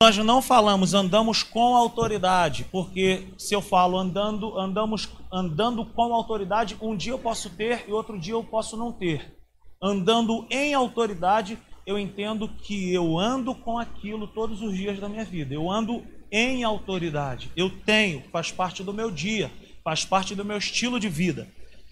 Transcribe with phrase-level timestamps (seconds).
[0.00, 6.76] nós não falamos andamos com autoridade, porque se eu falo andando, andamos andando com autoridade,
[6.80, 9.36] um dia eu posso ter e outro dia eu posso não ter.
[9.82, 15.24] Andando em autoridade, eu entendo que eu ando com aquilo todos os dias da minha
[15.24, 15.52] vida.
[15.52, 17.50] Eu ando em autoridade.
[17.56, 19.50] Eu tenho, faz parte do meu dia,
[19.82, 21.48] faz parte do meu estilo de vida.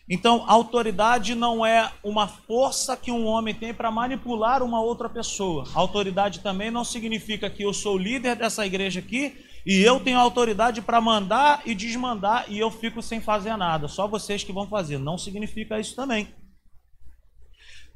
[0.09, 5.64] Então, autoridade não é uma força que um homem tem para manipular uma outra pessoa.
[5.75, 10.80] Autoridade também não significa que eu sou líder dessa igreja aqui e eu tenho autoridade
[10.80, 13.88] para mandar e desmandar e eu fico sem fazer nada.
[13.88, 14.96] Só vocês que vão fazer.
[14.96, 16.29] Não significa isso também.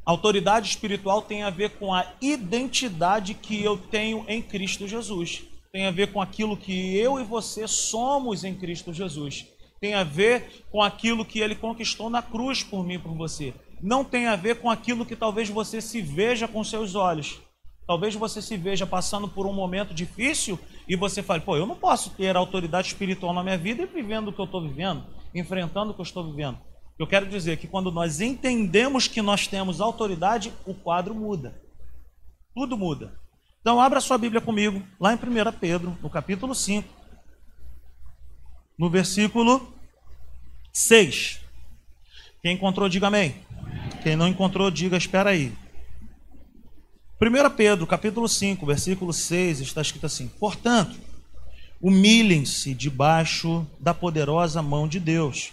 [0.04, 5.44] Autoridade espiritual tem a ver com a identidade que eu tenho em Cristo Jesus.
[5.70, 9.46] Tem a ver com aquilo que eu e você somos em Cristo Jesus
[9.80, 13.54] tem a ver com aquilo que ele conquistou na cruz por mim por você.
[13.80, 17.40] Não tem a ver com aquilo que talvez você se veja com seus olhos.
[17.86, 21.74] Talvez você se veja passando por um momento difícil e você fale, pô, eu não
[21.74, 25.02] posso ter autoridade espiritual na minha vida e vivendo o que eu estou vivendo,
[25.34, 26.58] enfrentando o que eu estou vivendo.
[26.98, 31.58] Eu quero dizer que quando nós entendemos que nós temos autoridade, o quadro muda.
[32.54, 33.18] Tudo muda.
[33.62, 36.99] Então, abra sua Bíblia comigo, lá em 1 Pedro, no capítulo 5
[38.80, 39.74] no versículo
[40.72, 41.38] 6.
[42.40, 43.34] Quem encontrou, diga amém.
[44.02, 45.52] Quem não encontrou, diga espera aí.
[47.20, 50.98] 1 Pedro, capítulo 5, versículo 6, está escrito assim: Portanto,
[51.78, 55.52] humilhem-se debaixo da poderosa mão de Deus,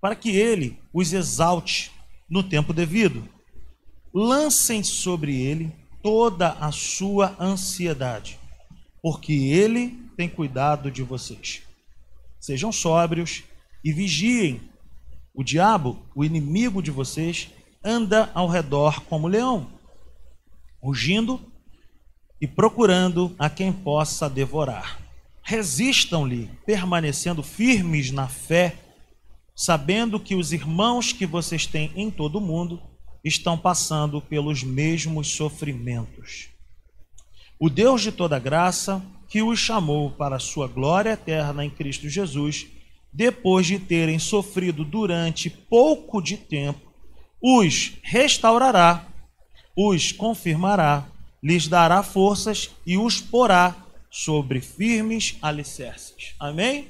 [0.00, 1.92] para que ele os exalte
[2.26, 3.22] no tempo devido.
[4.14, 5.70] Lancem sobre ele
[6.02, 8.40] toda a sua ansiedade,
[9.02, 11.68] porque ele tem cuidado de vocês.
[12.40, 13.44] Sejam sóbrios
[13.84, 14.62] e vigiem.
[15.34, 17.50] O diabo, o inimigo de vocês,
[17.84, 19.70] anda ao redor como leão,
[20.82, 21.40] rugindo
[22.40, 24.98] e procurando a quem possa devorar.
[25.42, 28.76] Resistam-lhe, permanecendo firmes na fé,
[29.54, 32.80] sabendo que os irmãos que vocês têm em todo o mundo
[33.22, 36.48] estão passando pelos mesmos sofrimentos.
[37.58, 42.08] O Deus de toda graça, que os chamou para a sua glória eterna em Cristo
[42.08, 42.66] Jesus,
[43.12, 46.92] depois de terem sofrido durante pouco de tempo,
[47.40, 49.06] os restaurará,
[49.76, 51.06] os confirmará,
[51.40, 53.76] lhes dará forças e os porá
[54.10, 56.34] sobre firmes alicerces.
[56.38, 56.88] Amém?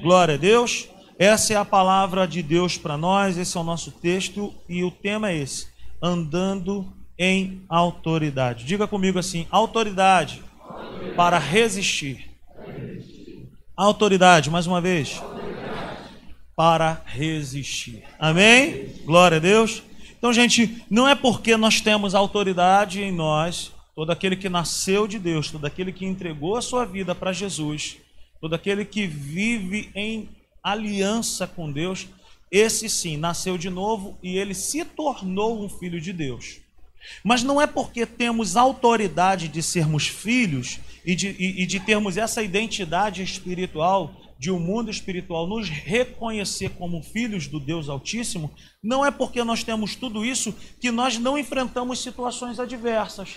[0.00, 0.88] Glória a Deus.
[1.18, 4.90] Essa é a palavra de Deus para nós, esse é o nosso texto e o
[4.90, 5.68] tema é esse:
[6.02, 8.64] andando em autoridade.
[8.64, 10.42] Diga comigo assim: autoridade
[11.16, 12.30] para resistir.
[13.76, 15.22] Autoridade, mais uma vez.
[16.54, 18.04] Para resistir.
[18.18, 18.94] Amém?
[19.04, 19.82] Glória a Deus.
[20.16, 25.18] Então, gente, não é porque nós temos autoridade em nós, todo aquele que nasceu de
[25.18, 27.98] Deus, todo aquele que entregou a sua vida para Jesus,
[28.40, 30.28] todo aquele que vive em
[30.62, 32.06] aliança com Deus,
[32.50, 36.63] esse sim nasceu de novo e ele se tornou um filho de Deus.
[37.22, 42.16] Mas não é porque temos autoridade de sermos filhos e de, e, e de termos
[42.16, 48.50] essa identidade espiritual, de um mundo espiritual, nos reconhecer como filhos do Deus Altíssimo,
[48.82, 53.36] não é porque nós temos tudo isso que nós não enfrentamos situações adversas.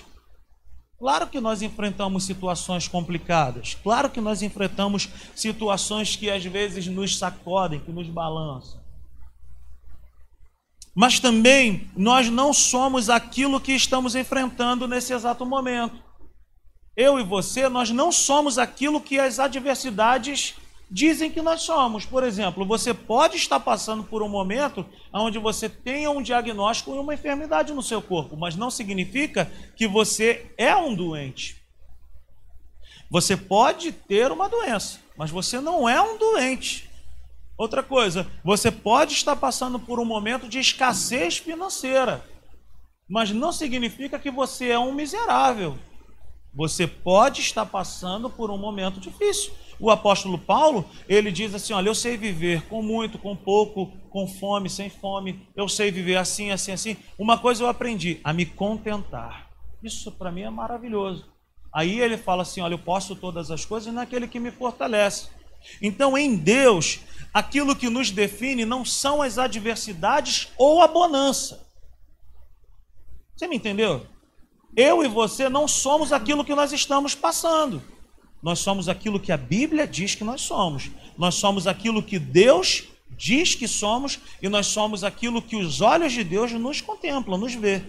[0.99, 7.17] Claro que nós enfrentamos situações complicadas, claro que nós enfrentamos situações que às vezes nos
[7.17, 8.86] sacodem, que nos balançam.
[10.97, 15.95] Mas também nós não somos aquilo que estamos enfrentando nesse exato momento.
[16.95, 20.55] Eu e você, nós não somos aquilo que as adversidades
[20.89, 22.03] dizem que nós somos.
[22.03, 26.97] Por exemplo, você pode estar passando por um momento onde você tenha um diagnóstico e
[26.97, 31.61] uma enfermidade no seu corpo, mas não significa que você é um doente.
[33.07, 36.86] Você pode ter uma doença, mas você não é um doente.
[37.57, 42.23] Outra coisa, você pode estar passando por um momento de escassez financeira,
[43.09, 45.77] mas não significa que você é um miserável.
[46.53, 49.53] Você pode estar passando por um momento difícil.
[49.79, 54.27] O apóstolo Paulo, ele diz assim: Olha, eu sei viver com muito, com pouco, com
[54.27, 55.47] fome, sem fome.
[55.55, 56.97] Eu sei viver assim, assim, assim.
[57.17, 59.51] Uma coisa eu aprendi: a me contentar.
[59.83, 61.25] Isso para mim é maravilhoso.
[61.71, 65.29] Aí ele fala assim: Olha, eu posso todas as coisas naquele que me fortalece.
[65.81, 66.99] Então, em Deus,
[67.33, 71.65] aquilo que nos define não são as adversidades ou a bonança.
[73.35, 74.05] Você me entendeu?
[74.75, 77.81] Eu e você não somos aquilo que nós estamos passando.
[78.41, 80.89] Nós somos aquilo que a Bíblia diz que nós somos.
[81.17, 86.13] Nós somos aquilo que Deus diz que somos e nós somos aquilo que os olhos
[86.13, 87.83] de Deus nos contemplam, nos vê.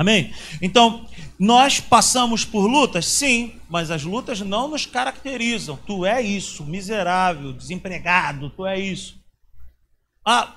[0.00, 0.32] Amém?
[0.62, 1.06] Então,
[1.38, 3.04] nós passamos por lutas?
[3.04, 5.78] Sim, mas as lutas não nos caracterizam.
[5.86, 9.20] Tu é isso, miserável, desempregado, tu é isso.
[10.26, 10.54] Ah,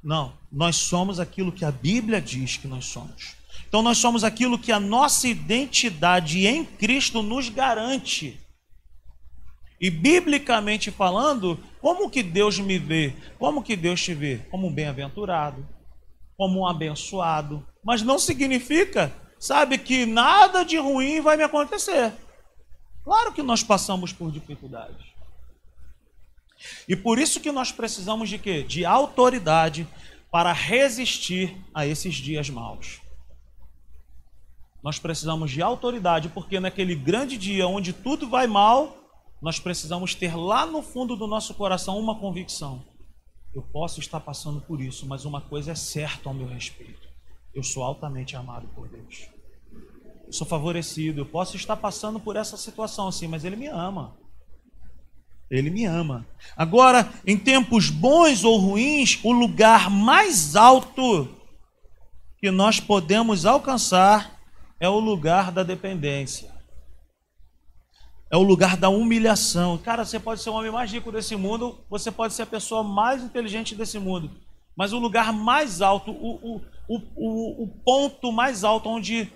[0.00, 3.34] não, nós somos aquilo que a Bíblia diz que nós somos.
[3.66, 8.38] Então, nós somos aquilo que a nossa identidade em Cristo nos garante.
[9.80, 13.12] E biblicamente falando, como que Deus me vê?
[13.40, 14.38] Como que Deus te vê?
[14.52, 15.66] Como um bem-aventurado,
[16.36, 17.66] como um abençoado.
[17.84, 22.12] Mas não significa, sabe, que nada de ruim vai me acontecer.
[23.04, 25.06] Claro que nós passamos por dificuldades.
[26.88, 28.62] E por isso que nós precisamos de quê?
[28.62, 29.86] De autoridade
[30.30, 33.00] para resistir a esses dias maus.
[34.82, 38.96] Nós precisamos de autoridade, porque naquele grande dia onde tudo vai mal,
[39.40, 42.84] nós precisamos ter lá no fundo do nosso coração uma convicção.
[43.54, 47.07] Eu posso estar passando por isso, mas uma coisa é certa ao meu respeito.
[47.54, 49.28] Eu sou altamente amado por Deus.
[50.26, 51.22] Eu sou favorecido.
[51.22, 54.16] Eu posso estar passando por essa situação assim, mas Ele me ama.
[55.50, 56.26] Ele me ama.
[56.56, 61.28] Agora, em tempos bons ou ruins, o lugar mais alto
[62.38, 64.38] que nós podemos alcançar
[64.78, 66.54] é o lugar da dependência.
[68.30, 69.78] É o lugar da humilhação.
[69.78, 72.82] Cara, você pode ser o homem mais rico desse mundo, você pode ser a pessoa
[72.82, 74.30] mais inteligente desse mundo.
[74.78, 79.28] Mas o lugar mais alto, o, o, o, o ponto mais alto onde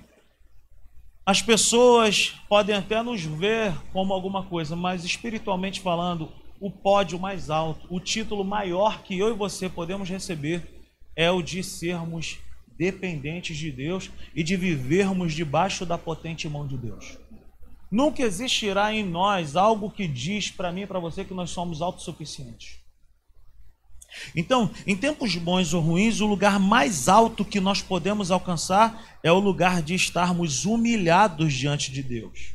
[1.26, 6.30] as pessoas podem até nos ver como alguma coisa, mas espiritualmente falando,
[6.60, 10.62] o pódio mais alto, o título maior que eu e você podemos receber
[11.16, 12.38] é o de sermos
[12.78, 17.18] dependentes de Deus e de vivermos debaixo da potente mão de Deus.
[17.90, 21.82] Nunca existirá em nós algo que diz para mim e para você que nós somos
[21.82, 22.81] autossuficientes.
[24.34, 29.32] Então, em tempos bons ou ruins, o lugar mais alto que nós podemos alcançar é
[29.32, 32.54] o lugar de estarmos humilhados diante de Deus.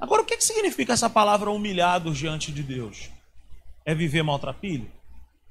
[0.00, 3.10] Agora, o que, significa essa palavra humilhados diante de Deus?
[3.84, 4.90] É viver maltrapilho?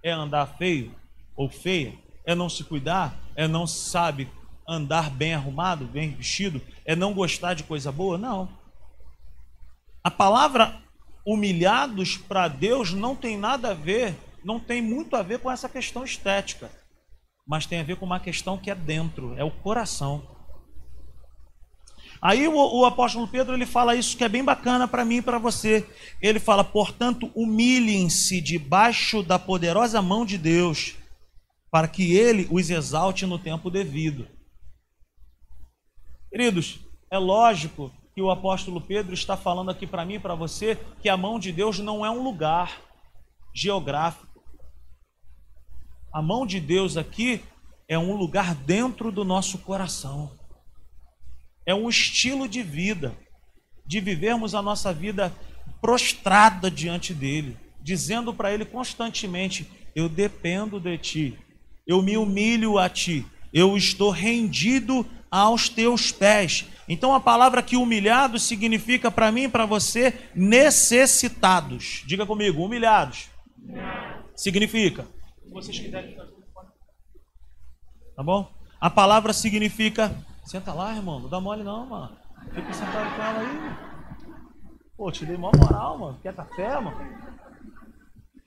[0.01, 0.94] É andar feio
[1.35, 1.94] ou feia?
[2.25, 3.19] É não se cuidar?
[3.35, 4.29] É não sabe
[4.68, 6.62] andar bem arrumado, bem vestido?
[6.85, 8.18] É não gostar de coisa boa?
[8.18, 8.50] Não.
[10.03, 10.79] A palavra
[11.25, 14.15] humilhados para Deus não tem nada a ver,
[14.47, 16.71] não tem muito a ver com essa questão estética,
[17.45, 20.25] mas tem a ver com uma questão que é dentro, é o coração.
[22.21, 25.21] Aí o, o apóstolo Pedro ele fala isso que é bem bacana para mim e
[25.21, 25.85] para você.
[26.21, 30.95] Ele fala: portanto, humilhem-se debaixo da poderosa mão de Deus,
[31.69, 34.29] para que ele os exalte no tempo devido.
[36.31, 36.79] Queridos,
[37.11, 41.09] é lógico que o apóstolo Pedro está falando aqui para mim e para você que
[41.09, 42.81] a mão de Deus não é um lugar
[43.53, 44.26] geográfico.
[46.13, 47.42] A mão de Deus aqui
[47.88, 50.31] é um lugar dentro do nosso coração.
[51.65, 53.15] É um estilo de vida,
[53.86, 55.33] de vivermos a nossa vida
[55.81, 61.39] prostrada diante dele, dizendo para ele constantemente: Eu dependo de ti,
[61.86, 66.65] eu me humilho a ti, eu estou rendido aos teus pés.
[66.88, 72.03] Então a palavra que humilhado significa para mim e para você necessitados.
[72.06, 73.30] Diga comigo, humilhados.
[74.36, 75.06] Significa.
[75.51, 76.15] Vocês quiserem
[78.15, 78.51] Tá bom?
[78.79, 80.15] A palavra significa.
[80.45, 81.19] Senta lá, irmão.
[81.19, 82.17] Não dá mole não, mano.
[82.53, 83.88] Fica sentado com ela aí.
[84.95, 86.19] Pô, te dei maior moral, mano.
[86.21, 86.98] Quer café, mano?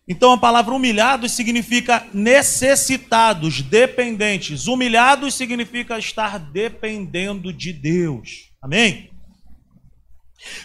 [0.09, 4.67] Então a palavra humilhados significa necessitados, dependentes.
[4.67, 8.51] Humilhados significa estar dependendo de Deus.
[8.61, 9.09] Amém?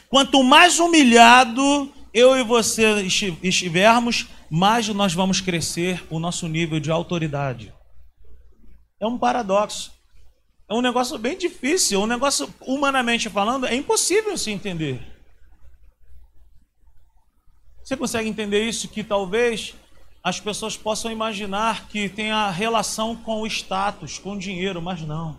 [0.10, 3.04] Quanto mais humilhado eu e você
[3.44, 7.74] estivermos, mais nós vamos crescer o nosso nível de autoridade.
[9.00, 9.94] É um paradoxo.
[10.70, 15.00] É um negócio bem difícil, um negócio, humanamente falando, é impossível se entender.
[17.84, 18.88] Você consegue entender isso?
[18.88, 19.76] Que talvez
[20.24, 25.02] as pessoas possam imaginar que tem a relação com o status, com o dinheiro, mas
[25.02, 25.38] não.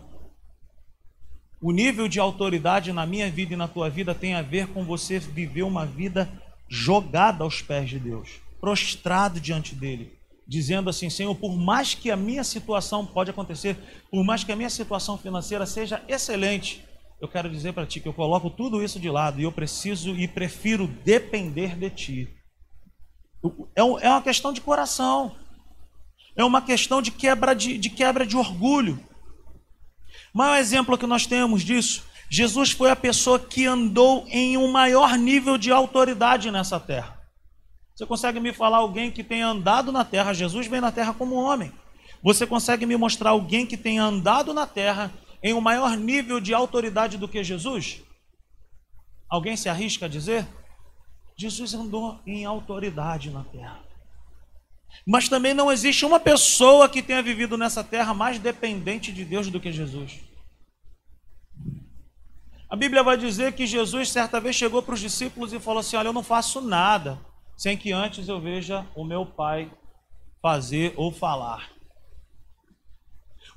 [1.59, 4.85] O nível de autoridade na minha vida e na tua vida tem a ver com
[4.85, 6.31] você viver uma vida
[6.69, 8.29] jogada aos pés de Deus,
[8.67, 10.11] prostrado diante dele,
[10.45, 13.77] dizendo assim: Senhor, por mais que a minha situação pode acontecer,
[14.11, 16.83] por mais que a minha situação financeira seja excelente,
[17.21, 20.13] eu quero dizer para ti que eu coloco tudo isso de lado e eu preciso
[20.15, 22.29] e prefiro depender de ti.
[23.73, 25.33] É, é uma questão de coração.
[26.35, 28.99] É uma questão de quebra de, de quebra de orgulho.
[30.33, 35.17] Maior exemplo que nós temos disso, Jesus foi a pessoa que andou em um maior
[35.17, 37.16] nível de autoridade nessa terra.
[37.97, 40.31] Você consegue me falar alguém que tenha andado na terra?
[40.31, 41.73] Jesus veio na terra como homem.
[42.21, 45.11] Você consegue me mostrar alguém que tenha andado na terra
[45.41, 48.03] em um maior nível de autoridade do que Jesus?
[49.27, 50.47] Alguém se arrisca a dizer?
[51.35, 53.81] Jesus andou em autoridade na terra.
[55.05, 59.49] Mas também não existe uma pessoa que tenha vivido nessa terra mais dependente de Deus
[59.49, 60.19] do que Jesus.
[62.69, 65.95] A Bíblia vai dizer que Jesus certa vez chegou para os discípulos e falou assim:
[65.95, 67.25] Olha, eu não faço nada
[67.57, 69.69] sem que antes eu veja o meu Pai
[70.41, 71.71] fazer ou falar.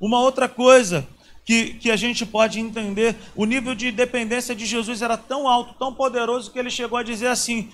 [0.01, 1.07] Uma outra coisa
[1.45, 5.75] que, que a gente pode entender, o nível de dependência de Jesus era tão alto,
[5.75, 7.71] tão poderoso, que ele chegou a dizer assim: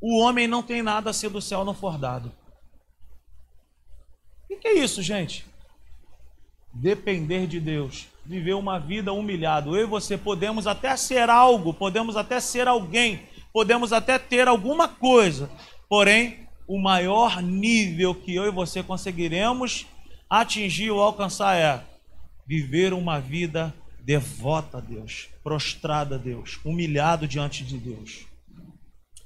[0.00, 2.32] o homem não tem nada se do céu não for dado.
[4.50, 5.46] O que é isso, gente?
[6.72, 9.76] Depender de Deus, viver uma vida humilhado.
[9.76, 13.22] Eu e você podemos até ser algo, podemos até ser alguém,
[13.58, 15.50] podemos até ter alguma coisa,
[15.88, 19.84] porém, o maior nível que eu e você conseguiremos
[20.30, 21.84] atingir ou alcançar é
[22.46, 28.26] viver uma vida devota a Deus, prostrada a Deus, humilhado diante de Deus.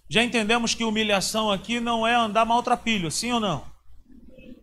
[0.08, 3.66] Já entendemos que humilhação aqui não é andar maltrapilho, sim ou não?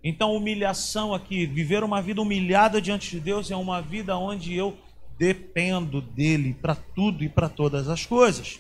[0.03, 4.75] Então, humilhação aqui, viver uma vida humilhada diante de Deus é uma vida onde eu
[5.19, 8.59] dependo dele para tudo e para todas as coisas.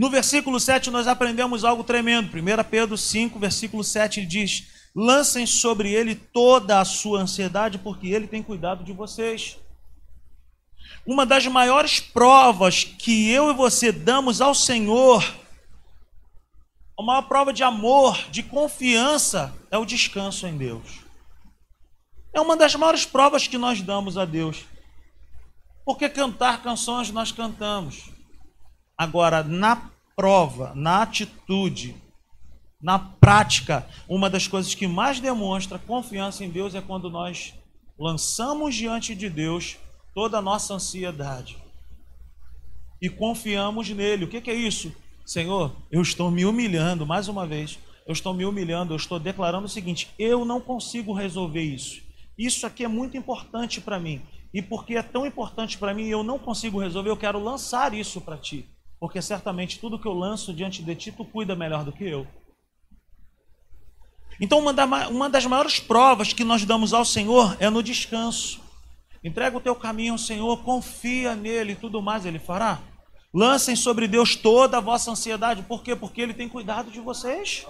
[0.00, 2.30] No versículo 7 nós aprendemos algo tremendo.
[2.34, 4.66] 1 Pedro 5, versículo 7 diz:
[4.96, 9.58] Lancem sobre ele toda a sua ansiedade, porque ele tem cuidado de vocês.
[11.04, 15.22] Uma das maiores provas que eu e você damos ao Senhor,
[16.98, 21.00] a maior prova de amor, de confiança, é o descanso em Deus.
[22.32, 24.64] É uma das maiores provas que nós damos a Deus.
[25.84, 28.18] Porque cantar canções nós cantamos.
[29.00, 31.96] Agora, na prova, na atitude,
[32.82, 37.54] na prática, uma das coisas que mais demonstra confiança em Deus é quando nós
[37.98, 39.78] lançamos diante de Deus
[40.14, 41.56] toda a nossa ansiedade
[43.00, 44.26] e confiamos nele.
[44.26, 44.94] O que é isso?
[45.24, 49.64] Senhor, eu estou me humilhando, mais uma vez, eu estou me humilhando, eu estou declarando
[49.64, 52.02] o seguinte: eu não consigo resolver isso.
[52.36, 54.20] Isso aqui é muito importante para mim.
[54.52, 57.94] E porque é tão importante para mim e eu não consigo resolver, eu quero lançar
[57.94, 58.68] isso para ti.
[59.00, 62.26] Porque certamente tudo que eu lanço diante de ti, tu cuida melhor do que eu.
[64.38, 68.60] Então, uma, das maiores provas que nós damos ao Senhor é no descanso.
[69.24, 72.78] Entrega o teu caminho ao Senhor, confia nele e tudo mais ele fará.
[73.32, 75.62] Lancem sobre Deus toda a vossa ansiedade.
[75.62, 75.94] Por quê?
[75.94, 77.66] Porque ele tem cuidado de vocês.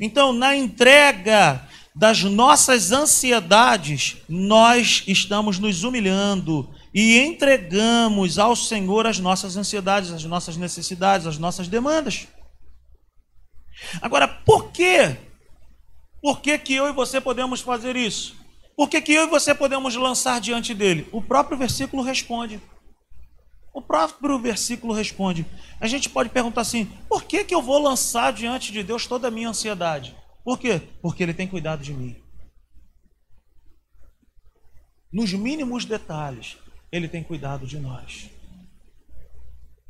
[0.00, 9.18] Então, na entrega das nossas ansiedades, nós estamos nos humilhando e entregamos ao Senhor as
[9.18, 12.28] nossas ansiedades, as nossas necessidades, as nossas demandas.
[14.00, 15.16] Agora, por quê?
[16.20, 18.36] Por que, que eu e você podemos fazer isso?
[18.76, 21.08] Por que, que eu e você podemos lançar diante dele?
[21.12, 22.60] O próprio versículo responde.
[23.72, 25.46] O próprio versículo responde.
[25.80, 29.28] A gente pode perguntar assim: por que, que eu vou lançar diante de Deus toda
[29.28, 30.14] a minha ansiedade?
[30.44, 30.82] Por quê?
[31.00, 32.16] Porque Ele tem cuidado de mim.
[35.12, 36.56] Nos mínimos detalhes,
[36.92, 38.30] Ele tem cuidado de nós.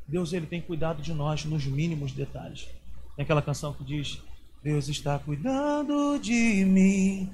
[0.06, 2.68] Deus, Ele tem cuidado de nós nos mínimos detalhes.
[3.16, 4.22] Tem aquela canção que diz:
[4.62, 7.28] Deus está cuidando de mim,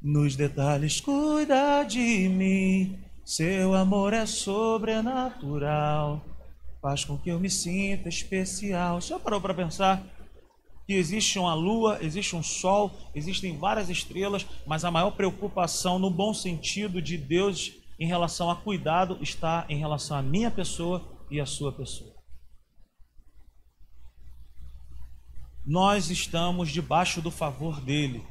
[0.00, 2.98] nos detalhes cuida de mim.
[3.22, 6.24] Seu amor é sobrenatural,
[6.80, 9.02] faz com que eu me sinta especial.
[9.02, 10.02] Já parou para pensar
[10.86, 16.10] que existe uma lua, existe um sol, existem várias estrelas, mas a maior preocupação, no
[16.10, 21.38] bom sentido de Deus em relação a cuidado, está em relação à minha pessoa e
[21.38, 22.20] à sua pessoa.
[25.70, 28.26] nós estamos debaixo do favor dele.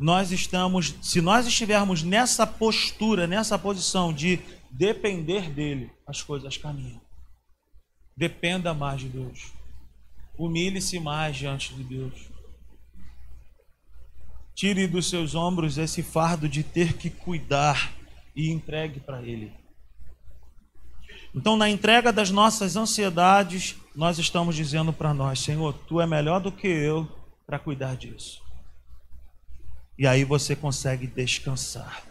[0.00, 7.00] Nós estamos, se nós estivermos nessa postura, nessa posição de depender dele, as coisas caminham.
[8.16, 9.52] Dependa mais de Deus.
[10.36, 12.28] Humilhe-se mais diante de Deus.
[14.54, 17.92] Tire dos seus ombros esse fardo de ter que cuidar
[18.34, 19.52] e entregue para Ele.
[21.34, 26.40] Então, na entrega das nossas ansiedades, nós estamos dizendo para nós: Senhor, tu é melhor
[26.40, 27.08] do que eu
[27.46, 28.42] para cuidar disso.
[29.98, 32.02] E aí você consegue descansar.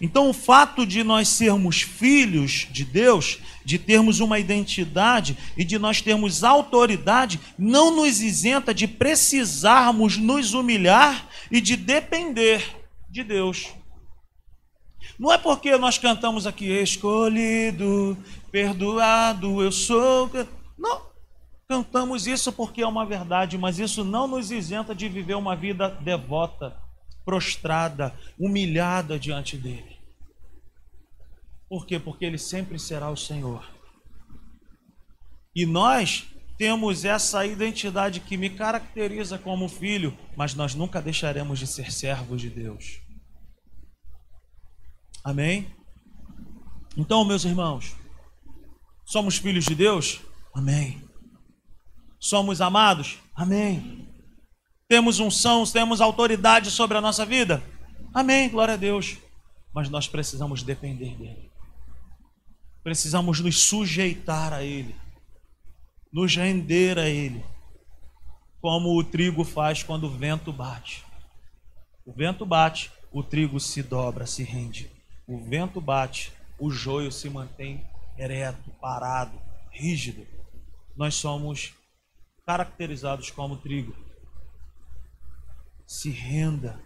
[0.00, 5.78] Então, o fato de nós sermos filhos de Deus, de termos uma identidade e de
[5.78, 12.64] nós termos autoridade, não nos isenta de precisarmos nos humilhar e de depender
[13.08, 13.68] de Deus.
[15.18, 18.16] Não é porque nós cantamos aqui, escolhido,
[18.52, 20.30] perdoado, eu sou.
[20.78, 21.08] Não.
[21.68, 25.90] Cantamos isso porque é uma verdade, mas isso não nos isenta de viver uma vida
[25.90, 26.80] devota,
[27.24, 29.98] prostrada, humilhada diante dele.
[31.68, 31.98] Por quê?
[31.98, 33.68] Porque ele sempre será o Senhor.
[35.54, 41.66] E nós temos essa identidade que me caracteriza como filho, mas nós nunca deixaremos de
[41.66, 43.00] ser servos de Deus.
[45.28, 45.70] Amém?
[46.96, 47.94] Então, meus irmãos,
[49.04, 50.22] somos filhos de Deus?
[50.54, 51.06] Amém.
[52.18, 53.18] Somos amados?
[53.34, 54.08] Amém.
[54.88, 57.62] Temos unção, temos autoridade sobre a nossa vida?
[58.14, 59.18] Amém, glória a Deus.
[59.74, 61.52] Mas nós precisamos depender dele.
[62.82, 64.96] Precisamos nos sujeitar a ele.
[66.10, 67.44] Nos render a ele.
[68.62, 71.04] Como o trigo faz quando o vento bate.
[72.06, 74.96] O vento bate, o trigo se dobra, se rende.
[75.28, 79.38] O vento bate, o joio se mantém ereto, parado,
[79.70, 80.26] rígido.
[80.96, 81.74] Nós somos
[82.46, 83.94] caracterizados como trigo.
[85.86, 86.80] Se renda,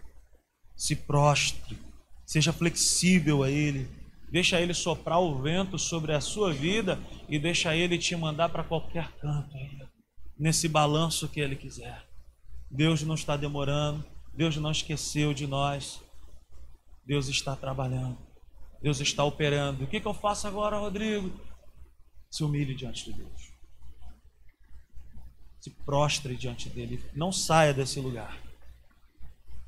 [0.75, 1.79] se prostre,
[2.25, 3.89] seja flexível a Ele,
[4.29, 8.63] deixa Ele soprar o vento sobre a sua vida e deixa Ele te mandar para
[8.63, 9.55] qualquer canto,
[10.37, 12.05] nesse balanço que Ele quiser.
[12.69, 16.01] Deus não está demorando, Deus não esqueceu de nós,
[17.05, 18.17] Deus está trabalhando,
[18.83, 19.85] Deus está operando.
[19.85, 21.31] O que, que eu faço agora, Rodrigo?
[22.29, 23.53] Se humilhe diante de Deus.
[25.61, 27.01] Se prostre diante dele.
[27.15, 28.37] Não saia desse lugar.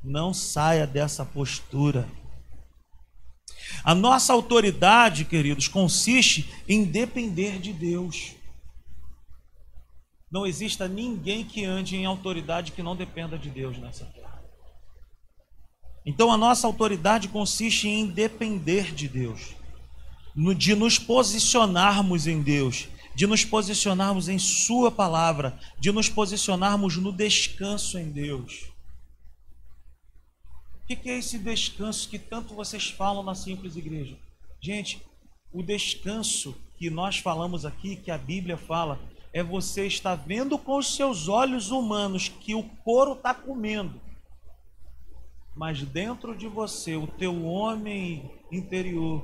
[0.03, 2.05] Não saia dessa postura.
[3.85, 8.35] A nossa autoridade, queridos, consiste em depender de Deus.
[10.29, 14.24] Não exista ninguém que ande em autoridade que não dependa de Deus nessa terra.
[16.05, 19.55] Então a nossa autoridade consiste em depender de Deus,
[20.55, 27.11] de nos posicionarmos em Deus, de nos posicionarmos em Sua palavra, de nos posicionarmos no
[27.11, 28.71] descanso em Deus.
[30.83, 34.15] O que é esse descanso que tanto vocês falam na simples igreja?
[34.61, 35.01] Gente,
[35.51, 38.99] o descanso que nós falamos aqui, que a Bíblia fala,
[39.33, 43.99] é você estar vendo com os seus olhos humanos que o couro está comendo,
[45.55, 49.21] mas dentro de você, o teu homem interior,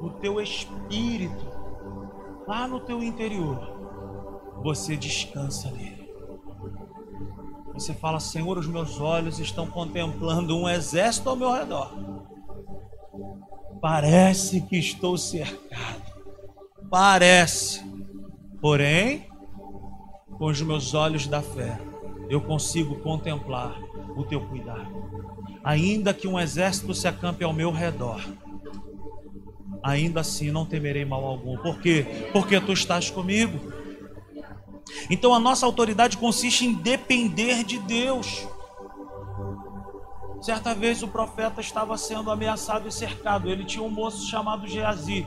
[0.00, 1.46] o teu espírito,
[2.48, 3.76] lá no teu interior,
[4.62, 6.06] você descansa nele.
[7.74, 11.92] Você fala, Senhor, os meus olhos estão contemplando um exército ao meu redor.
[13.82, 16.02] Parece que estou cercado.
[16.88, 17.84] Parece.
[18.62, 19.28] Porém,
[20.38, 21.78] com os meus olhos da fé,
[22.30, 23.78] eu consigo contemplar
[24.16, 24.86] o teu cuidado.
[25.62, 28.20] Ainda que um exército se acampe ao meu redor,
[29.82, 31.56] ainda assim não temerei mal algum.
[31.58, 32.28] Por quê?
[32.32, 33.72] Porque tu estás comigo.
[35.10, 38.46] Então a nossa autoridade consiste em depender de Deus.
[40.40, 43.50] Certa vez o profeta estava sendo ameaçado e cercado.
[43.50, 45.26] Ele tinha um moço chamado Geazi.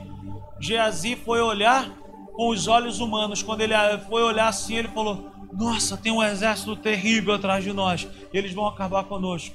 [0.58, 1.90] Geazi foi olhar
[2.32, 3.42] com os olhos humanos.
[3.42, 3.74] Quando ele
[4.08, 8.08] foi olhar assim, ele falou: Nossa, tem um exército terrível atrás de nós.
[8.32, 9.54] Eles vão acabar conosco.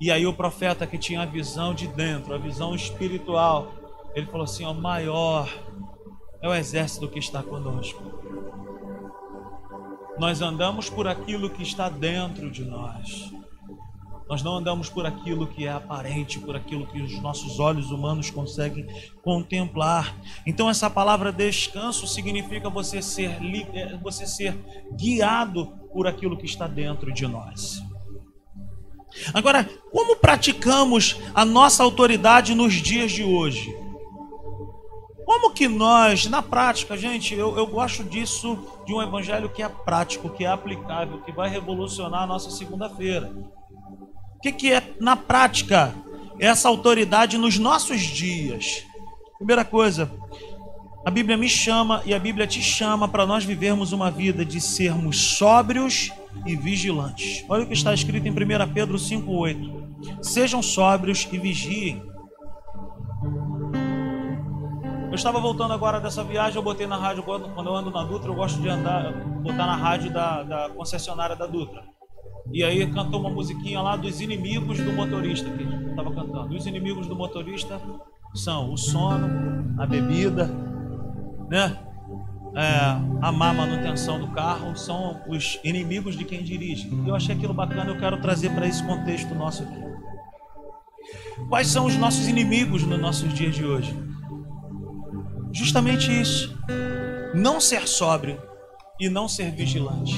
[0.00, 3.72] E aí o profeta que tinha a visão de dentro, a visão espiritual,
[4.14, 5.48] ele falou assim: Ó, maior
[6.40, 8.02] é o exército que está conosco.
[10.18, 13.32] Nós andamos por aquilo que está dentro de nós.
[14.28, 18.30] Nós não andamos por aquilo que é aparente, por aquilo que os nossos olhos humanos
[18.30, 18.86] conseguem
[19.22, 20.14] contemplar.
[20.46, 23.38] Então essa palavra descanso significa você ser
[23.72, 24.54] é, você ser
[24.92, 27.82] guiado por aquilo que está dentro de nós.
[29.32, 33.74] Agora, como praticamos a nossa autoridade nos dias de hoje?
[35.24, 39.68] Como que nós, na prática, gente, eu, eu gosto disso, de um evangelho que é
[39.68, 43.30] prático, que é aplicável, que vai revolucionar a nossa segunda-feira.
[44.38, 45.92] O que, que é, na prática,
[46.38, 48.84] essa autoridade nos nossos dias?
[49.36, 50.08] Primeira coisa,
[51.04, 54.60] a Bíblia me chama e a Bíblia te chama para nós vivermos uma vida de
[54.60, 56.12] sermos sóbrios
[56.46, 57.44] e vigilantes.
[57.48, 62.00] Olha o que está escrito em 1 Pedro 5,8: Sejam sóbrios e vigiem.
[65.08, 68.30] Eu estava voltando agora dessa viagem, eu botei na rádio, quando, eu ando na Dutra,
[68.30, 71.97] eu gosto de andar, botar na rádio da, da concessionária da Dutra.
[72.52, 76.56] E aí cantou uma musiquinha lá dos inimigos do motorista, que estava cantando.
[76.56, 77.80] Os inimigos do motorista
[78.34, 80.50] são o sono, a bebida,
[81.48, 81.76] né?
[82.56, 86.90] É, a má manutenção do carro, são os inimigos de quem dirige.
[87.06, 89.88] Eu achei aquilo bacana, eu quero trazer para esse contexto nosso aqui.
[91.48, 93.94] Quais são os nossos inimigos nos nossos dias de hoje?
[95.52, 96.58] Justamente isso.
[97.34, 98.40] Não ser sóbrio
[98.98, 100.16] e não ser vigilante.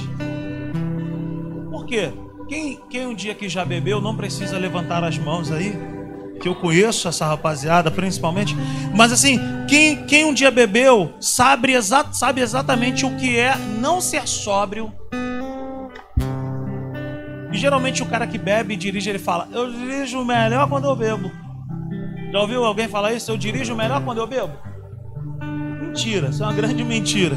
[1.80, 2.12] Por quê?
[2.46, 5.74] Quem, quem um dia que já bebeu não precisa levantar as mãos aí?
[6.38, 8.56] que eu conheço essa rapaziada principalmente,
[8.94, 9.38] mas assim,
[9.68, 14.90] quem, quem um dia bebeu sabe, exa sabe exatamente o que é não ser sóbrio.
[17.52, 20.96] E geralmente o cara que bebe e dirige, ele fala: Eu dirijo melhor quando eu
[20.96, 21.30] bebo.
[22.32, 23.30] Já ouviu alguém falar isso?
[23.30, 24.54] Eu dirijo melhor quando eu bebo?
[25.82, 27.36] Mentira, isso é uma grande mentira.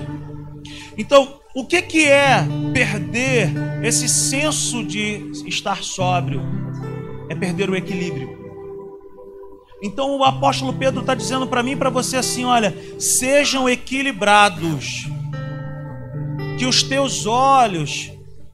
[0.97, 3.51] Então, o que, que é perder
[3.83, 6.41] esse senso de estar sóbrio?
[7.29, 8.41] É perder o equilíbrio.
[9.81, 15.07] Então o apóstolo Pedro está dizendo para mim e para você assim: olha, sejam equilibrados,
[16.57, 18.11] que os teus olhos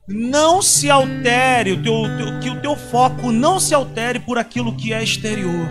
[0.07, 4.75] não se altere, o teu, teu, que o teu foco não se altere por aquilo
[4.75, 5.69] que é exterior,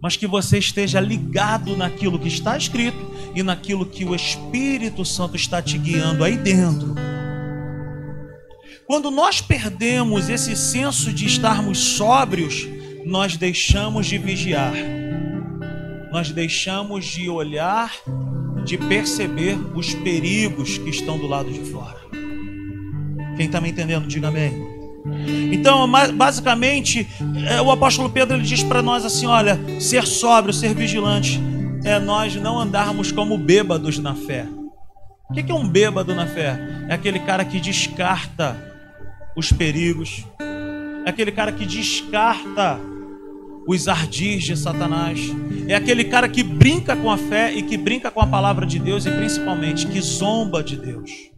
[0.00, 2.98] mas que você esteja ligado naquilo que está escrito
[3.34, 6.94] e naquilo que o Espírito Santo está te guiando aí dentro.
[8.86, 12.68] Quando nós perdemos esse senso de estarmos sóbrios,
[13.04, 14.74] nós deixamos de vigiar,
[16.12, 17.92] nós deixamos de olhar,
[18.64, 22.00] de perceber os perigos que estão do lado de fora.
[23.36, 24.65] Quem está me entendendo, diga amém.
[25.52, 27.06] Então, basicamente,
[27.48, 31.40] é, o apóstolo Pedro ele diz para nós assim: olha, ser sóbrio, ser vigilante,
[31.84, 34.46] é nós não andarmos como bêbados na fé.
[35.30, 36.58] O que é um bêbado na fé?
[36.88, 38.56] É aquele cara que descarta
[39.36, 40.24] os perigos,
[41.04, 42.78] é aquele cara que descarta
[43.66, 45.18] os ardis de Satanás,
[45.66, 48.78] é aquele cara que brinca com a fé e que brinca com a palavra de
[48.78, 51.35] Deus e principalmente que zomba de Deus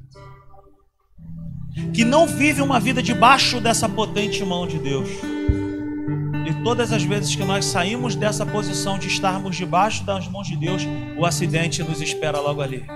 [1.92, 5.08] que não vive uma vida debaixo dessa potente mão de Deus.
[6.46, 10.56] E todas as vezes que nós saímos dessa posição de estarmos debaixo das mãos de
[10.56, 10.82] Deus,
[11.18, 12.86] o acidente nos espera logo ali.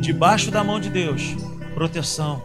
[0.00, 1.34] Debaixo da mão de Deus,
[1.74, 2.44] proteção,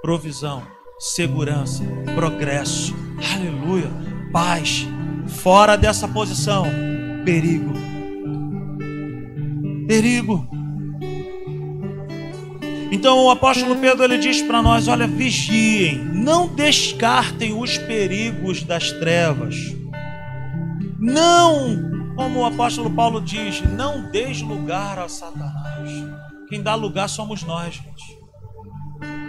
[0.00, 0.62] provisão,
[0.98, 1.82] segurança,
[2.14, 2.94] progresso,
[3.34, 3.90] aleluia,
[4.32, 4.86] paz.
[5.26, 6.66] Fora dessa posição,
[7.24, 7.72] perigo.
[9.86, 10.63] Perigo.
[12.94, 18.92] Então o apóstolo Pedro ele diz para nós: olha, vigiem, não descartem os perigos das
[18.92, 19.56] trevas.
[21.00, 25.90] Não, como o apóstolo Paulo diz, não deis lugar a Satanás.
[26.48, 28.18] Quem dá lugar somos nós, gente.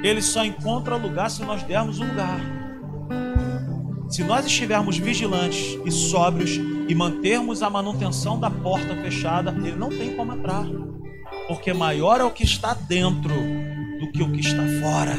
[0.04, 2.40] Ele só encontra lugar se nós dermos um lugar.
[4.10, 6.52] Se nós estivermos vigilantes e sóbrios
[6.88, 10.68] e mantermos a manutenção da porta fechada, ele não tem como entrar
[11.48, 13.34] porque maior é o que está dentro
[14.00, 15.16] do que o que está fora.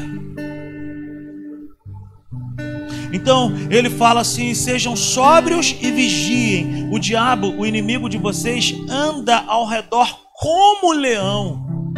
[3.11, 6.89] Então ele fala assim: sejam sóbrios e vigiem.
[6.91, 11.93] O diabo, o inimigo de vocês, anda ao redor como leão.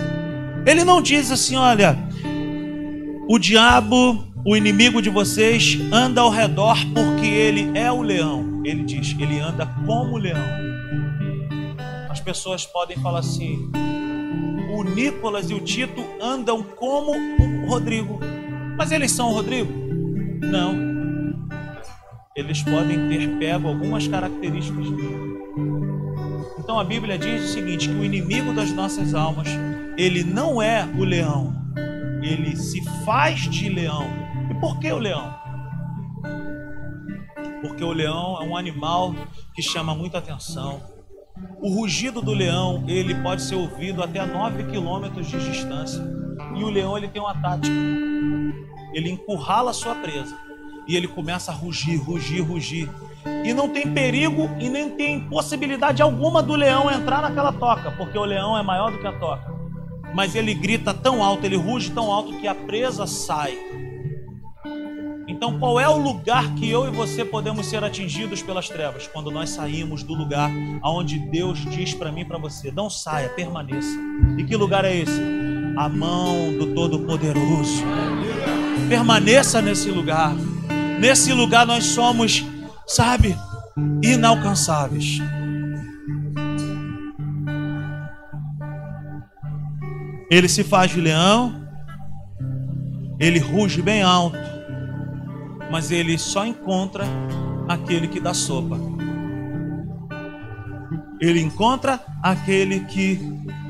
[0.66, 1.98] Ele não diz assim: olha,
[3.28, 8.62] o diabo, o inimigo de vocês, anda ao redor porque ele é o leão.
[8.64, 10.70] Ele diz: ele anda como leão.
[12.10, 13.72] As pessoas podem falar assim:
[14.80, 18.18] o Nicolas e o Tito andam como o Rodrigo.
[18.78, 19.72] Mas eles são o Rodrigo?
[20.42, 20.88] Não.
[22.34, 24.86] Eles podem ter pego algumas características.
[26.58, 29.50] Então a Bíblia diz o seguinte: que o inimigo das nossas almas,
[29.98, 31.54] ele não é o leão,
[32.22, 34.08] ele se faz de leão.
[34.50, 35.38] E por que o leão?
[37.62, 39.14] Porque o leão é um animal
[39.54, 40.99] que chama muita atenção
[41.62, 46.02] o rugido do leão, ele pode ser ouvido até a 9 quilômetros de distância.
[46.56, 47.76] E o leão, ele tem uma tática.
[48.94, 50.36] Ele encurrala a sua presa.
[50.88, 52.90] E ele começa a rugir, rugir, rugir.
[53.44, 58.18] E não tem perigo e nem tem possibilidade alguma do leão entrar naquela toca, porque
[58.18, 59.54] o leão é maior do que a toca.
[60.14, 63.58] Mas ele grita tão alto, ele ruge tão alto que a presa sai.
[65.30, 69.06] Então, qual é o lugar que eu e você podemos ser atingidos pelas trevas?
[69.06, 70.50] Quando nós saímos do lugar
[70.82, 73.96] aonde Deus diz para mim e para você: não saia, permaneça.
[74.40, 75.22] E que lugar é esse?
[75.78, 77.84] A mão do Todo-Poderoso.
[78.90, 80.34] Permaneça nesse lugar.
[81.00, 82.44] Nesse lugar nós somos,
[82.88, 83.38] sabe,
[84.02, 85.20] inalcançáveis.
[90.32, 91.68] Ele se faz de leão,
[93.20, 94.49] ele ruge bem alto
[95.70, 97.06] mas ele só encontra
[97.68, 98.78] aquele que dá sopa.
[101.20, 103.20] Ele encontra aquele que,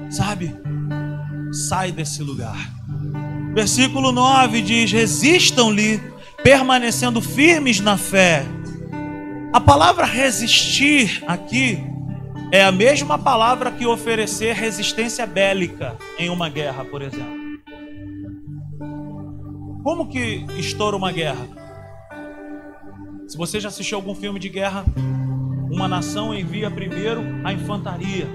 [0.09, 0.55] sabe,
[1.51, 2.57] sai desse lugar.
[3.53, 5.99] Versículo 9 diz: Resistam-lhe,
[6.43, 8.45] permanecendo firmes na fé.
[9.51, 11.83] A palavra resistir aqui
[12.51, 17.39] é a mesma palavra que oferecer resistência bélica em uma guerra, por exemplo.
[19.83, 21.58] Como que estoura uma guerra?
[23.39, 24.83] Você já assistiu algum filme de guerra,
[25.71, 28.27] uma nação envia primeiro a infantaria,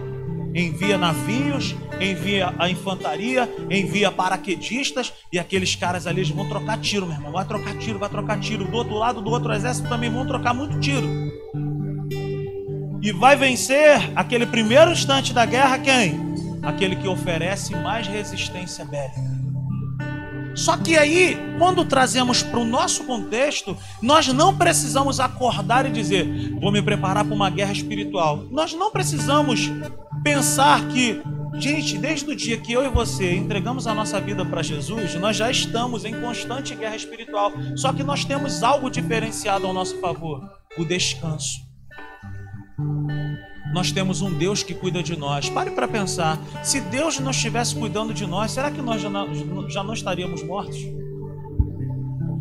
[0.55, 7.17] envia navios, envia a infantaria, envia paraquedistas e aqueles caras ali vão trocar tiro, meu
[7.17, 7.33] irmão.
[7.33, 8.65] Vai trocar tiro, vai trocar tiro.
[8.65, 11.07] Do outro lado, do outro exército também vão trocar muito tiro.
[13.03, 16.19] E vai vencer aquele primeiro instante da guerra quem?
[16.63, 19.44] Aquele que oferece mais resistência bélica.
[20.55, 26.55] Só que aí, quando trazemos para o nosso contexto, nós não precisamos acordar e dizer,
[26.61, 28.45] vou me preparar para uma guerra espiritual.
[28.51, 29.71] Nós não precisamos
[30.23, 31.21] pensar que,
[31.55, 35.37] gente, desde o dia que eu e você entregamos a nossa vida para Jesus, nós
[35.37, 37.53] já estamos em constante guerra espiritual.
[37.77, 40.41] Só que nós temos algo diferenciado ao nosso favor:
[40.79, 41.65] o descanso.
[43.73, 45.49] Nós temos um Deus que cuida de nós.
[45.49, 49.71] Pare para pensar: se Deus não estivesse cuidando de nós, será que nós já não,
[49.71, 50.79] já não estaríamos mortos?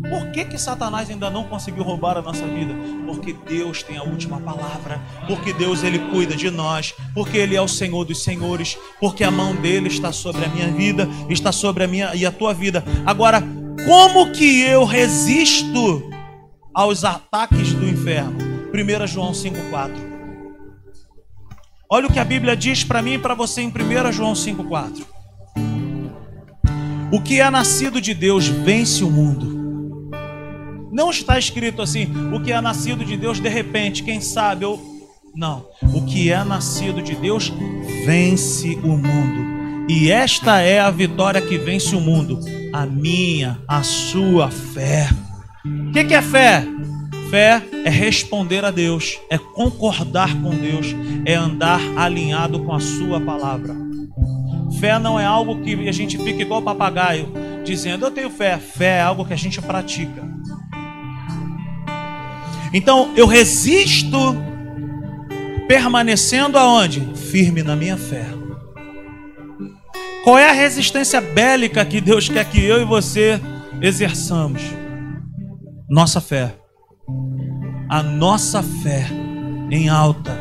[0.10, 2.76] Por que, que Satanás ainda não conseguiu roubar a nossa vida?
[3.06, 7.62] Porque Deus tem a última palavra, porque Deus ele cuida de nós, porque Ele é
[7.62, 11.86] o Senhor dos Senhores, porque a mão dele está sobre a minha vida, está sobre
[11.86, 12.84] a minha e a tua vida.
[13.06, 13.42] Agora,
[13.86, 16.04] como que eu resisto
[16.74, 18.38] aos ataques do inferno?
[18.74, 20.13] 1 João 5,4.
[21.96, 25.06] Olha o que a Bíblia diz para mim e para você em 1 João 5,4.
[27.12, 30.10] O que é nascido de Deus vence o mundo.
[30.92, 34.82] Não está escrito assim, o que é nascido de Deus de repente, quem sabe, ou.
[35.36, 35.68] Não.
[35.94, 37.54] O que é nascido de Deus
[38.08, 39.86] vence o mundo.
[39.88, 42.40] E esta é a vitória que vence o mundo:
[42.74, 45.12] a minha, a sua fé.
[45.64, 46.66] O que, que é fé?
[47.34, 53.20] Fé é responder a Deus, é concordar com Deus, é andar alinhado com a Sua
[53.20, 53.76] palavra.
[54.80, 57.34] Fé não é algo que a gente fica igual papagaio,
[57.66, 58.60] dizendo eu tenho fé.
[58.60, 60.24] Fé é algo que a gente pratica.
[62.72, 64.16] Então eu resisto
[65.68, 67.02] permanecendo aonde?
[67.16, 68.28] Firme na minha fé.
[70.24, 73.42] Qual é a resistência bélica que Deus quer que eu e você
[73.82, 74.62] exerçamos?
[75.90, 76.62] Nossa fé
[77.94, 79.06] a nossa fé
[79.70, 80.36] em alta.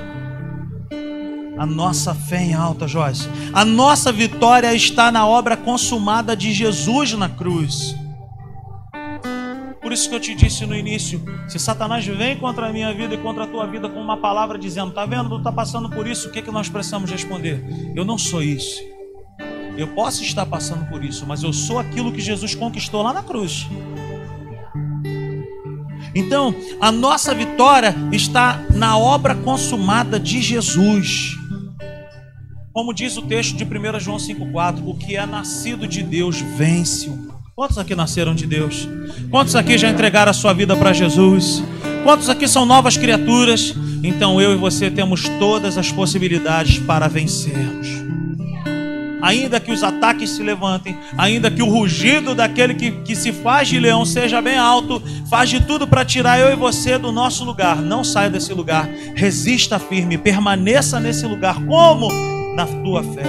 [1.59, 3.29] A nossa fé em alta, Joyce.
[3.53, 7.95] A nossa vitória está na obra consumada de Jesus na cruz.
[9.83, 13.17] Por isso que eu te disse no início: se Satanás vem contra a minha vida
[13.17, 16.07] e contra a tua vida com uma palavra dizendo, tá vendo, tu está passando por
[16.07, 17.63] isso, o que, é que nós precisamos responder?
[17.95, 18.81] Eu não sou isso.
[19.77, 23.23] Eu posso estar passando por isso, mas eu sou aquilo que Jesus conquistou lá na
[23.23, 23.67] cruz.
[26.15, 31.37] Então, a nossa vitória está na obra consumada de Jesus.
[32.73, 37.09] Como diz o texto de 1 João 5,4: O que é nascido de Deus vence
[37.09, 38.89] o Quantos aqui nasceram de Deus?
[39.31, 41.63] Quantos aqui já entregaram a sua vida para Jesus?
[42.03, 43.75] Quantos aqui são novas criaturas?
[44.03, 48.22] Então eu e você temos todas as possibilidades para vencermos
[49.23, 53.69] ainda que os ataques se levantem, ainda que o rugido daquele que, que se faz
[53.69, 57.45] de leão seja bem alto, faz de tudo para tirar eu e você do nosso
[57.45, 57.81] lugar.
[57.81, 62.09] Não saia desse lugar, resista firme, permaneça nesse lugar, como?
[62.57, 63.23] Na tua fé,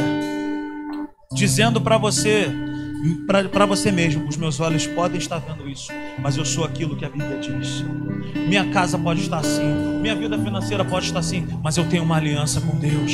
[1.32, 2.52] dizendo para você,
[3.52, 7.06] para você mesmo, os meus olhos podem estar vendo isso, mas eu sou aquilo que
[7.06, 7.86] a Bíblia diz.
[8.48, 9.64] Minha casa pode estar assim,
[10.02, 13.14] minha vida financeira pode estar assim, mas eu tenho uma aliança com Deus.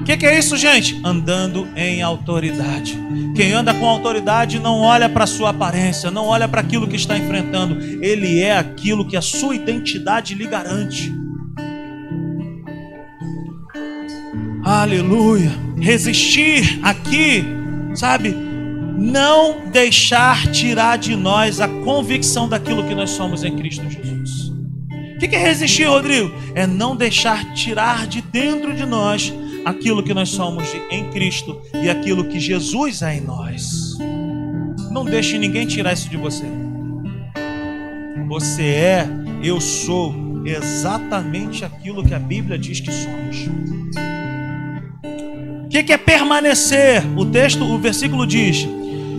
[0.00, 0.98] O que, que, é isso, gente?
[1.04, 2.98] Andando em autoridade.
[3.36, 7.16] Quem anda com autoridade não olha para sua aparência, não olha para aquilo que está
[7.16, 7.78] enfrentando.
[8.02, 11.12] Ele é aquilo que a sua identidade lhe garante.
[14.64, 15.52] Aleluia.
[15.78, 17.44] Resistir aqui,
[17.94, 18.34] sabe?
[18.96, 24.48] Não deixar tirar de nós a convicção daquilo que nós somos em Cristo Jesus.
[25.14, 26.32] O que, que é resistir, Rodrigo?
[26.54, 29.32] É não deixar tirar de dentro de nós
[29.64, 33.98] aquilo que nós somos em Cristo e aquilo que Jesus é em nós.
[34.90, 36.44] Não deixe ninguém tirar isso de você.
[38.28, 39.08] Você é,
[39.42, 43.48] eu sou exatamente aquilo que a Bíblia diz que somos.
[45.64, 47.02] O que é permanecer?
[47.16, 48.66] O texto, o versículo diz: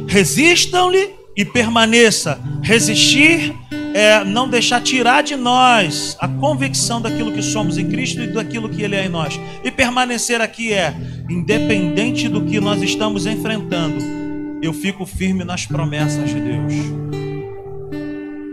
[0.08, 2.40] resistam-lhe e permaneça.
[2.62, 3.56] Resistir
[3.94, 8.70] é não deixar tirar de nós a convicção daquilo que somos em Cristo e daquilo
[8.70, 9.40] que Ele é em nós.
[9.64, 10.94] E permanecer aqui é,
[11.30, 13.98] independente do que nós estamos enfrentando,
[14.62, 16.74] eu fico firme nas promessas de Deus.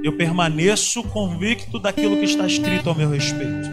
[0.03, 3.69] Eu permaneço convicto daquilo que está escrito ao meu respeito.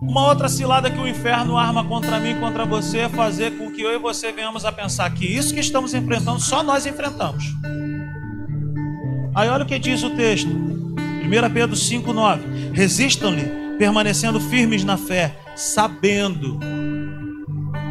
[0.00, 3.70] Uma outra cilada que o inferno arma contra mim e contra você é fazer com
[3.70, 7.44] que eu e você venhamos a pensar que isso que estamos enfrentando, só nós enfrentamos.
[9.36, 10.48] Aí olha o que diz o texto.
[10.48, 16.58] 1 1 Pedro 5,9: Resistam-lhe, permanecendo firmes na fé, sabendo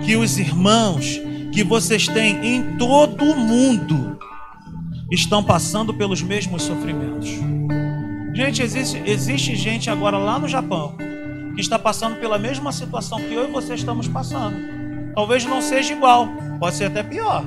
[0.04, 1.22] que os irmãos
[1.54, 4.18] que vocês têm em todo o mundo
[5.12, 7.30] estão passando pelos mesmos sofrimentos.
[8.34, 10.98] Gente, existe, existe gente agora lá no Japão
[11.54, 14.58] que está passando pela mesma situação que eu e você estamos passando.
[15.14, 16.28] Talvez não seja igual,
[16.60, 17.46] pode ser até pior.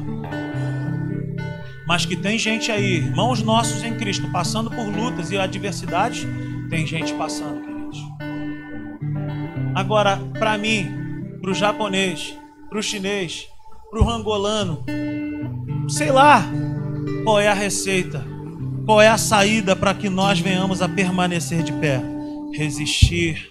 [1.88, 6.27] Mas que tem gente aí, irmãos nossos em Cristo, passando por lutas e adversidades,
[6.68, 7.98] tem gente passando, queridos.
[9.74, 10.87] Agora, para mim,
[11.40, 12.37] para o japonês,
[12.68, 13.46] para o chinês,
[13.90, 14.85] para o angolano,
[15.88, 16.44] sei lá
[17.24, 18.22] qual é a receita,
[18.85, 22.03] qual é a saída para que nós venhamos a permanecer de pé,
[22.53, 23.51] resistir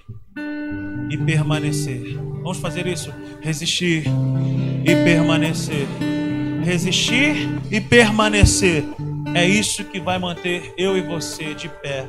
[1.10, 2.15] e permanecer.
[2.43, 3.12] Vamos fazer isso?
[3.41, 4.04] Resistir
[4.86, 5.88] e permanecer.
[6.68, 8.84] Resistir e permanecer.
[9.34, 12.06] É isso que vai manter eu e você de pé,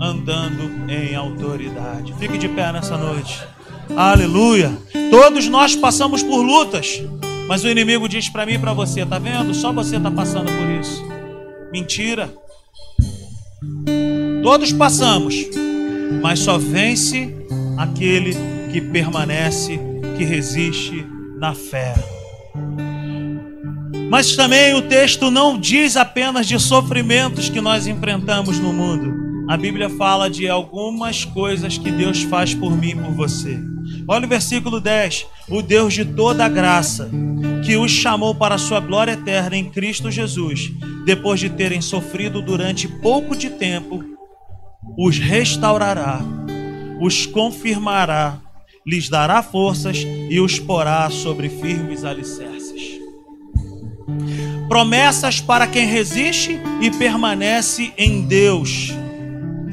[0.00, 2.14] andando em autoridade.
[2.18, 3.46] Fique de pé nessa noite.
[3.94, 4.72] Aleluia.
[5.10, 7.02] Todos nós passamos por lutas,
[7.46, 9.52] mas o inimigo diz para mim e para você, tá vendo?
[9.52, 11.06] Só você está passando por isso.
[11.70, 12.32] Mentira.
[14.42, 15.34] Todos passamos,
[16.22, 17.36] mas só vence
[17.76, 18.34] aquele
[18.72, 19.78] que permanece,
[20.16, 21.06] que resiste
[21.38, 21.94] na fé.
[24.08, 29.14] Mas também o texto não diz apenas de sofrimentos que nós enfrentamos no mundo.
[29.48, 33.58] A Bíblia fala de algumas coisas que Deus faz por mim e por você.
[34.08, 37.10] Olha o versículo 10: O Deus de toda graça,
[37.64, 40.72] que os chamou para a sua glória eterna em Cristo Jesus,
[41.04, 44.02] depois de terem sofrido durante pouco de tempo,
[44.98, 46.20] os restaurará
[47.00, 48.40] os confirmará,
[48.86, 49.98] lhes dará forças
[50.30, 52.95] e os porá sobre firmes alicerces.
[54.68, 58.92] Promessas para quem resiste e permanece em Deus,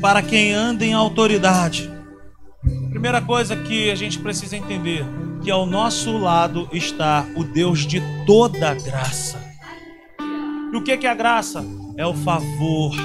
[0.01, 1.91] para quem anda em autoridade.
[2.89, 5.05] Primeira coisa que a gente precisa entender,
[5.43, 9.41] que ao nosso lado está o Deus de toda graça.
[10.71, 11.65] E o que é a graça?
[11.97, 12.95] É o favor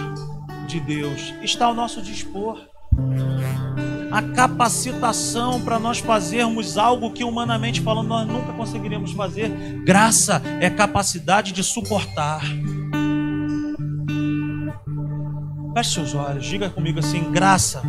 [0.67, 1.35] de Deus.
[1.43, 2.59] Está ao nosso dispor
[4.11, 9.49] a capacitação para nós fazermos algo que humanamente falando nós nunca conseguiríamos fazer.
[9.85, 12.43] Graça é capacidade de suportar.
[15.75, 17.83] Feche seus olhos, diga comigo assim: graça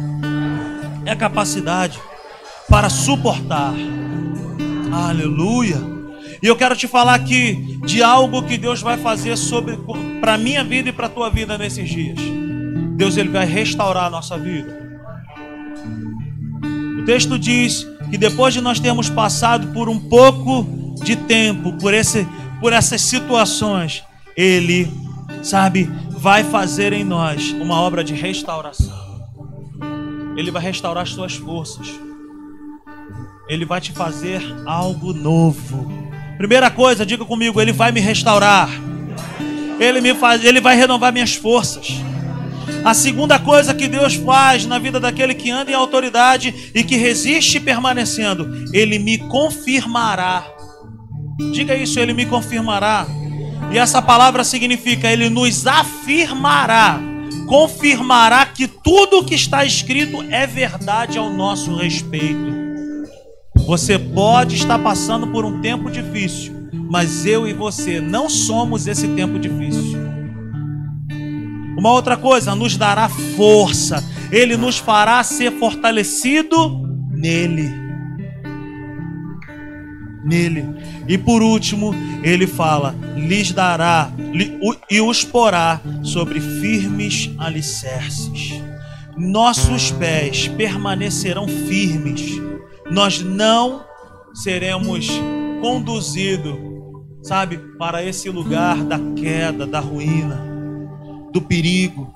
[1.05, 1.99] é capacidade
[2.67, 3.73] para suportar.
[4.91, 5.77] Aleluia.
[6.41, 9.77] E eu quero te falar aqui de algo que Deus vai fazer sobre
[10.21, 12.19] para minha vida e para tua vida nesses dias.
[12.95, 14.88] Deus ele vai restaurar a nossa vida
[17.05, 22.27] texto diz que depois de nós termos passado por um pouco de tempo, por, esse,
[22.59, 24.03] por essas situações,
[24.35, 24.91] Ele,
[25.43, 28.97] sabe, vai fazer em nós uma obra de restauração.
[30.35, 31.87] Ele vai restaurar as suas forças.
[33.47, 35.91] Ele vai te fazer algo novo.
[36.37, 38.69] Primeira coisa, diga comigo, Ele vai me restaurar.
[39.79, 42.01] Ele, me faz, ele vai renovar minhas forças.
[42.83, 46.95] A segunda coisa que Deus faz na vida daquele que anda em autoridade e que
[46.95, 50.45] resiste permanecendo, Ele me confirmará.
[51.51, 53.05] Diga isso, Ele me confirmará.
[53.71, 56.99] E essa palavra significa Ele nos afirmará,
[57.47, 62.59] confirmará que tudo o que está escrito é verdade ao nosso respeito.
[63.67, 69.07] Você pode estar passando por um tempo difícil, mas eu e você não somos esse
[69.09, 70.18] tempo difícil.
[71.79, 74.03] Uma outra coisa, nos dará força.
[74.33, 76.77] Ele nos fará ser fortalecido
[77.09, 77.71] nele.
[80.25, 80.65] Nele.
[81.07, 84.11] E por último, ele fala: lhes dará
[84.89, 88.61] e os porá sobre firmes alicerces.
[89.15, 92.41] Nossos pés permanecerão firmes.
[92.91, 93.85] Nós não
[94.33, 95.07] seremos
[95.61, 96.57] conduzidos,
[97.23, 100.48] sabe, para esse lugar da queda, da ruína
[101.31, 102.13] do perigo,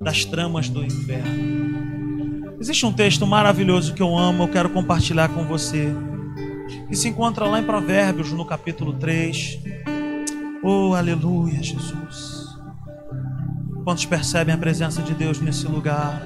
[0.00, 2.54] das tramas do inferno.
[2.60, 5.92] Existe um texto maravilhoso que eu amo, eu quero compartilhar com você.
[6.88, 9.58] Que se encontra lá em Provérbios, no capítulo 3.
[10.62, 12.46] Oh, aleluia, Jesus.
[13.84, 16.22] Quantos percebem a presença de Deus nesse lugar?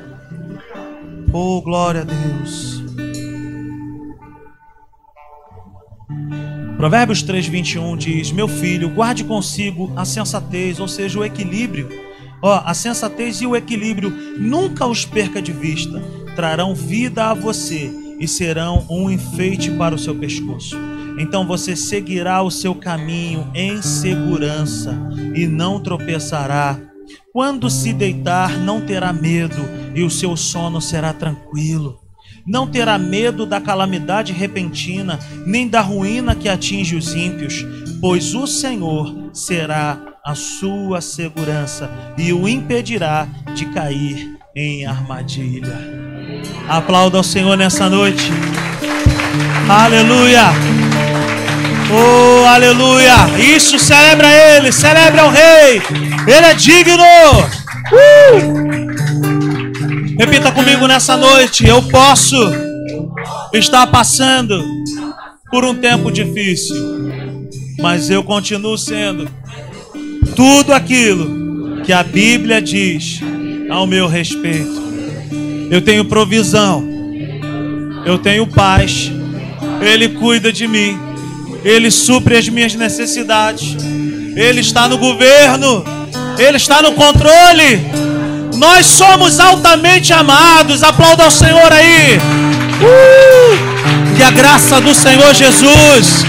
[1.32, 2.82] Oh, glória a Deus.
[6.76, 12.05] Provérbios 3, 21 diz: Meu filho, guarde consigo a sensatez, ou seja, o equilíbrio
[12.46, 16.00] Ó, a sensatez e o equilíbrio nunca os perca de vista.
[16.36, 17.90] Trarão vida a você
[18.20, 20.76] e serão um enfeite para o seu pescoço.
[21.18, 24.96] Então você seguirá o seu caminho em segurança
[25.34, 26.78] e não tropeçará.
[27.32, 31.98] Quando se deitar, não terá medo, e o seu sono será tranquilo.
[32.46, 37.66] Não terá medo da calamidade repentina, nem da ruína que atinge os ímpios,
[38.00, 45.78] pois o Senhor será a sua segurança e o impedirá de cair em armadilha.
[46.66, 48.32] Aplauda ao Senhor nessa noite.
[49.68, 50.44] Aleluia!
[51.92, 53.14] Oh, aleluia!
[53.38, 55.82] Isso, celebra Ele, celebra o Rei,
[56.26, 57.04] Ele é digno!
[57.92, 58.66] Uh!
[60.18, 62.36] Repita comigo nessa noite: eu posso
[63.52, 64.64] estar passando
[65.50, 66.74] por um tempo difícil,
[67.78, 69.28] mas eu continuo sendo
[70.34, 73.20] tudo aquilo que a Bíblia diz
[73.70, 74.84] ao meu respeito.
[75.70, 76.86] Eu tenho provisão,
[78.04, 79.10] eu tenho paz,
[79.80, 80.98] Ele cuida de mim.
[81.64, 83.76] Ele supre as minhas necessidades.
[84.36, 85.84] Ele está no governo.
[86.38, 87.80] Ele está no controle.
[88.54, 90.84] Nós somos altamente amados.
[90.84, 92.18] Aplauda ao Senhor aí.
[92.80, 94.16] Uh!
[94.16, 96.24] Que a graça do Senhor Jesus,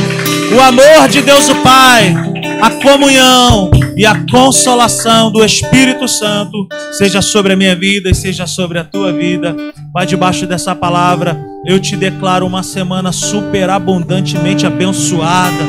[0.55, 2.13] o amor de Deus o Pai,
[2.61, 8.47] a comunhão e a consolação do Espírito Santo seja sobre a minha vida e seja
[8.47, 9.55] sobre a tua vida.
[9.93, 15.65] Vai debaixo dessa palavra eu te declaro uma semana superabundantemente abençoada.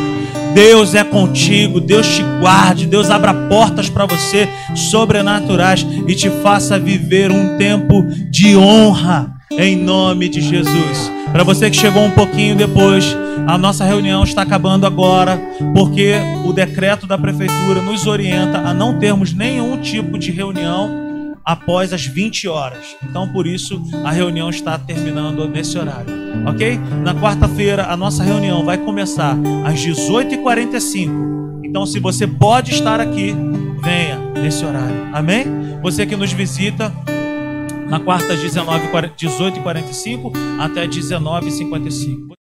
[0.54, 6.78] Deus é contigo, Deus te guarde, Deus abra portas para você sobrenaturais e te faça
[6.78, 11.10] viver um tempo de honra em nome de Jesus.
[11.32, 15.40] Para você que chegou um pouquinho depois, a nossa reunião está acabando agora,
[15.74, 21.94] porque o decreto da prefeitura nos orienta a não termos nenhum tipo de reunião após
[21.94, 22.94] as 20 horas.
[23.02, 26.12] Então, por isso, a reunião está terminando nesse horário,
[26.46, 26.78] ok?
[27.02, 29.34] Na quarta-feira, a nossa reunião vai começar
[29.64, 31.64] às 18h45.
[31.64, 33.34] Então, se você pode estar aqui,
[33.82, 35.46] venha nesse horário, amém?
[35.82, 36.92] Você que nos visita,
[37.88, 38.36] na quarta,
[39.16, 42.37] 18h45 até 19h55.